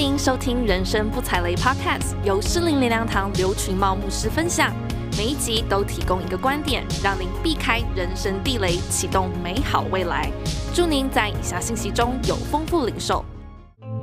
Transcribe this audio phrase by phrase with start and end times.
[0.00, 4.72] 您收听《人生不踩雷》Podcast，由诗林林良堂刘群茂牧师分享。
[5.16, 10.30] 每一集都提供一个观点，让您避开人生地雷，启动美好未来。
[10.72, 13.24] 祝您在以下信息中有丰富领受。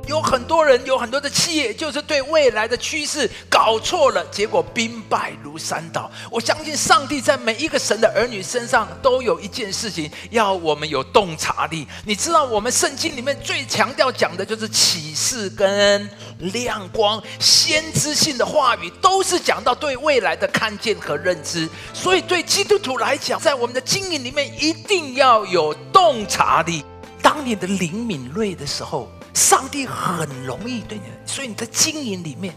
[0.06, 6.10] 有很多人，有很多的企业，就是对未来的趋势搞错了，结果兵败如山倒。
[6.30, 11.86] 我相信上帝在每一个神的儿女身上都有一件事情，要我们有洞察力。
[12.04, 21.68] 你知道，我们圣经里面最强调讲的就是启示跟亮光，先知性的话语都是讲到对未来的看见和认知。
[21.92, 26.84] 所以，对基督徒来讲，在我们的经营里面一定要有洞察力。
[27.20, 29.10] 当你的灵敏锐的时候。
[29.36, 32.54] 上帝很容易对你，所以你在经营里面，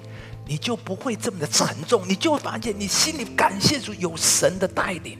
[0.48, 5.20] 你就不会这么的沉重，你就会发现你心里感谢主有神的带领。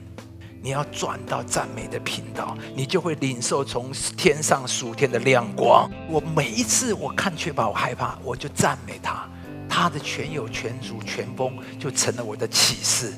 [0.62, 5.90] 你要转到赞美的频道，你就会领受从天上属天的亮光。
[6.08, 9.28] 我每一次我看却把我害怕，我就赞美他，
[9.68, 13.12] 他的全有全足全丰就成了我的启示，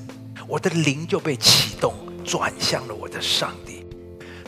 [0.49, 3.82] 我的灵就被启动，转向了我的上帝。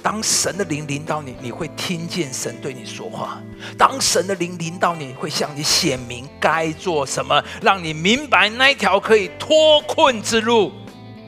[0.05, 3.38] 当神的灵临到你，你会听见神对你说话；
[3.78, 10.70] 当神的灵临到你，会向你显明该做什么，让你明白那一条可以脱困之路。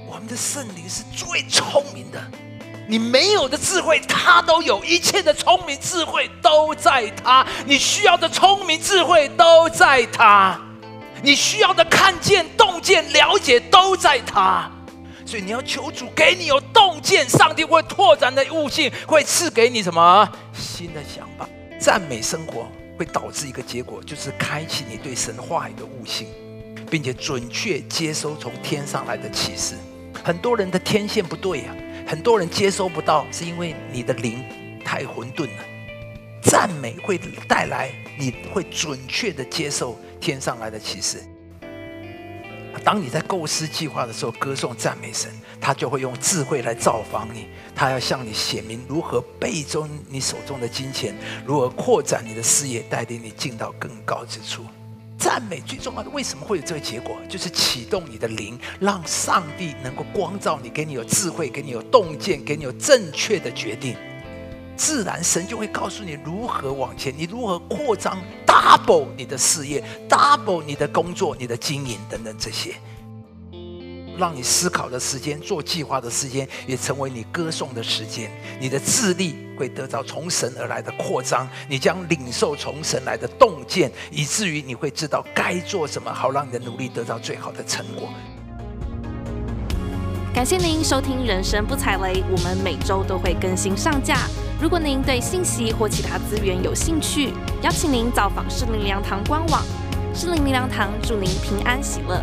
[0.07, 2.23] 我们的圣灵是最聪明的，
[2.87, 7.47] 你没有的智慧，他都有；一切的聪明智慧都在他。
[7.65, 10.61] 你需要的聪明智慧都在他，
[11.23, 14.71] 你需要的看见、洞见、了解都在他。
[15.27, 21.49] 所以你要求主给你有洞见，上帝会拓展的悟性，会赐给你什么新的想法？
[21.81, 26.29] 赞美生活会导致一个结果，就是开启你对神话语的悟性，
[26.89, 29.75] 并且准确接收从天上来的启示。
[30.25, 34.45] 很多人的天线不对呀、很多人接收不到，是因为你的灵
[34.85, 35.65] 太混沌了。
[36.41, 41.21] 赞美会带来你会准确的接受天上来的启示。
[42.87, 45.29] 当你在构思计划的时候，歌颂赞美神，
[45.61, 47.49] 他就会用智慧来造访你。
[47.75, 51.13] 他要向你写明如何倍增你手中的金钱，
[51.45, 54.65] 如何扩展你的事业，带领你进到更高之处。
[55.19, 57.17] 赞美最重要的，为什么会有这个结果？
[57.29, 63.97] 就是启动你的灵，让上帝能够光照你，给你有智慧，给你有洞见，给你有正确的决定。
[64.77, 72.75] 自然，神就会告诉你如何往前，你如何扩张，double 你的事业，double 你的工作，你的经营等等这些，
[74.19, 78.31] 让你思考的时间，做计划的时间，也成为你歌颂的时间。
[78.61, 88.09] 你的智力会得到从神而来的扩张，你将领受从神来的洞见，以至于你会知道该做什么，好让你的努力得到最好的成果。
[90.37, 94.29] 感谢您收听《人生不踩雷》，我们每周都会更新上架。
[94.61, 97.33] 如果您对信息或其他资源有兴趣，
[97.63, 99.63] 邀请您造访诗灵灵粮堂官网。
[100.13, 102.23] 诗灵灵粮堂祝您平安喜乐。